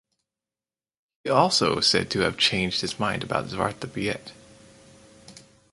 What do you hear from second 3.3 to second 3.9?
Zwarte